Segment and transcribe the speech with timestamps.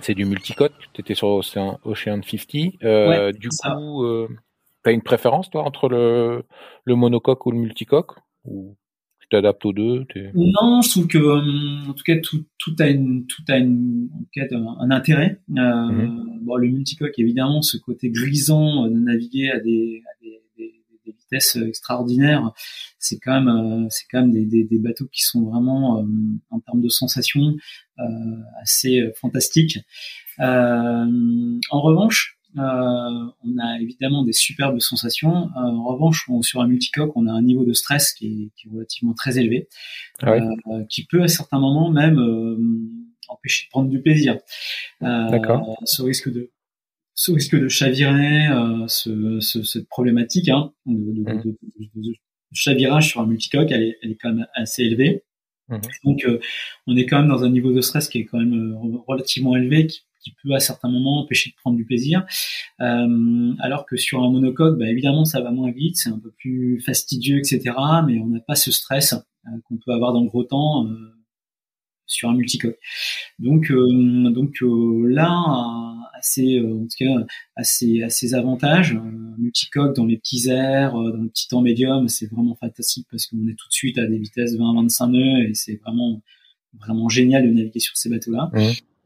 [0.00, 2.22] C'est du multicoque, tu étais sur Ocean, 50.
[2.82, 4.28] Euh, du coup, euh,
[4.84, 6.44] tu as une préférence toi entre le,
[6.84, 8.12] le monocoque ou le multicoque?
[8.44, 8.76] Ou
[9.20, 12.88] tu t'adaptes aux deux Non, je trouve que euh, en tout cas tout, tout a
[12.88, 14.08] une tout a une
[14.52, 15.40] en un, intérêt.
[15.48, 16.40] Mhm.
[16.42, 20.19] Bon, le multicoque évidemment ce côté grisant de naviguer à des, à des, des,
[21.32, 22.52] extraordinaires,
[22.98, 26.04] c'est quand même c'est quand même des, des, des, bateaux qui sont vraiment
[26.50, 27.56] en termes de sensations
[28.62, 29.78] assez fantastiques.
[30.38, 31.10] en
[31.70, 35.50] revanche, euh, on a évidemment des superbes sensations.
[35.56, 38.66] Euh, en revanche, sur un multicoque, on a un niveau de stress qui est, qui
[38.66, 39.68] est relativement très élevé,
[40.22, 42.18] ah euh, qui peut à certains moments même
[43.28, 44.38] empêcher de prendre du plaisir.
[45.00, 45.78] D'accord.
[45.84, 46.50] Ce risque de
[47.22, 48.46] ce risque de chavirer,
[48.86, 51.56] ce, ce, cette problématique hein, de, de, de,
[51.94, 52.12] de,
[52.52, 55.24] chavirage sur un multicoque, elle est, elle est quand même assez élevée.
[55.68, 55.78] Mmh.
[56.04, 56.26] Donc,
[56.86, 58.74] on est quand même dans un niveau de stress qui est quand même
[59.06, 62.24] relativement élevé, qui qui peut à certains moments empêcher de prendre du plaisir.
[62.80, 66.30] Euh, alors que sur un monocoque, bah, évidemment, ça va moins vite, c'est un peu
[66.38, 67.74] plus fastidieux, etc.
[68.06, 70.94] Mais on n'a pas ce stress euh, qu'on peut avoir dans le gros temps euh,
[72.06, 72.78] sur un multicoque.
[73.38, 75.89] Donc, euh, donc là,
[76.20, 77.26] assez, en tout cas,
[77.56, 78.96] assez, assez avantages.
[79.38, 83.48] multicoque dans les petits airs, dans le petit temps médium, c'est vraiment fantastique parce qu'on
[83.48, 86.22] est tout de suite à des vitesses 20-25 nœuds et c'est vraiment
[86.78, 88.50] vraiment génial de naviguer sur ces bateaux-là.
[88.52, 88.60] Mmh.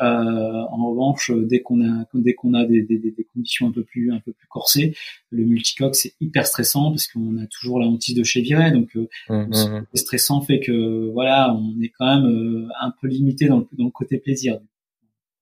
[0.00, 3.84] Euh, en revanche, dès qu'on a dès qu'on a des, des, des, conditions un peu
[3.84, 4.96] plus un peu plus corsées,
[5.28, 9.08] le multicoque c'est hyper stressant parce qu'on a toujours la hantise de chevirer, donc euh,
[9.28, 9.86] mmh, mmh, mmh.
[9.94, 13.84] stressant fait que voilà, on est quand même euh, un peu limité dans le, dans
[13.84, 14.58] le côté plaisir.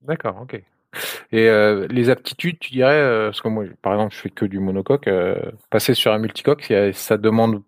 [0.03, 0.61] D'accord, ok.
[1.31, 4.47] Et euh, les aptitudes, tu dirais, euh, parce que moi, par exemple, je fais que
[4.47, 5.37] du monocoque, euh,
[5.71, 7.63] passer sur un multicoque, ça demande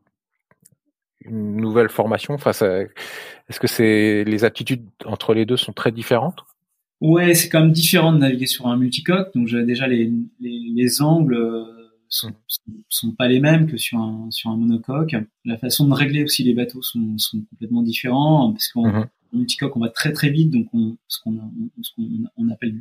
[1.22, 2.34] une nouvelle formation.
[2.34, 6.44] Enfin, est-ce que c'est les aptitudes entre les deux sont très différentes?
[7.00, 9.32] Ouais, c'est quand même différent de naviguer sur un multicoque.
[9.34, 11.64] Donc déjà les, les, les angles euh,
[12.08, 12.72] sont, mmh.
[12.88, 15.16] sont, pas les mêmes que sur un sur un monocoque.
[15.46, 19.08] La façon de régler aussi les bateaux sont, sont complètement différents parce qu'en mmh.
[19.32, 21.38] multicoque on va très très vite, donc on ce qu'on
[22.36, 22.74] on, appelle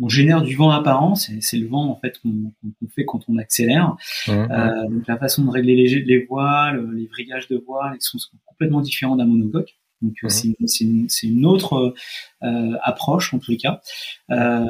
[0.00, 2.52] on génère du vent apparent, c'est le vent en fait qu'on
[2.94, 3.96] fait quand on accélère.
[4.26, 4.30] Mmh.
[4.30, 8.18] Euh, donc la façon de régler les, les voiles, les vrillages de voiles, ils sont
[8.46, 9.78] complètement différents d'un monocoque.
[10.02, 11.94] Donc euh, c'est une, une, autre
[12.42, 13.80] euh, approche en tous les cas.
[14.30, 14.64] Euh,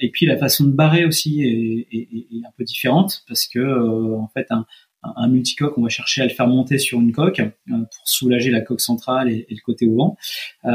[0.00, 3.58] et puis la façon de barrer aussi est, est, est un peu différente parce que
[3.58, 4.66] euh, en fait un,
[5.02, 8.60] un multicoque, on va chercher à le faire monter sur une coque pour soulager la
[8.60, 10.16] coque centrale et, le côté au vent.
[10.64, 10.70] Euh,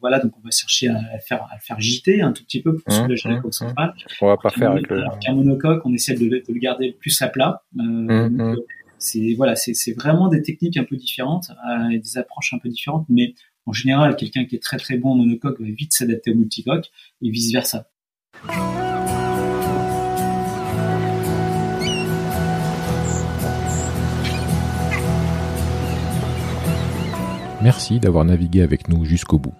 [0.00, 2.76] voilà, donc on va chercher à, le faire, à faire giter un tout petit peu
[2.76, 3.94] pour mhm, soulager la mhm, coque centrale.
[4.20, 5.04] On va pas faire avec le.
[5.20, 7.62] qu'un monocoque, on essaie de, de, le garder le plus à plat.
[7.78, 8.56] Euh,
[8.98, 12.68] c'est voilà, c'est vraiment des techniques un peu différentes euh, et des approches un peu
[12.68, 13.34] différentes, mais
[13.66, 16.90] en général, quelqu'un qui est très très bon en monocoque va vite s'adapter au multicoque
[17.22, 17.88] et vice versa.
[27.62, 29.54] Merci d'avoir navigué avec nous jusqu'au bout.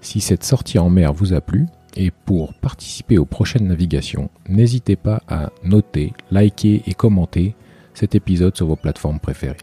[0.00, 1.66] Si cette sortie en mer vous a plu,
[1.96, 7.54] et pour participer aux prochaines navigations, n'hésitez pas à noter, liker et commenter
[7.94, 9.58] cet épisode sur vos plateformes préférées.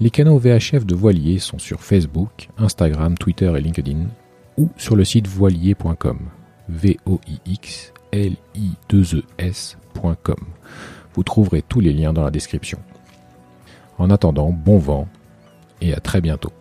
[0.00, 4.06] Les canaux VHF de Voilier sont sur Facebook, Instagram, Twitter et LinkedIn
[4.56, 6.18] ou sur le site voilier.com.
[6.68, 9.52] v o i x l i 2 e.
[11.14, 12.78] Vous trouverez tous les liens dans la description.
[13.98, 15.08] En attendant, bon vent
[15.80, 16.52] et à très bientôt.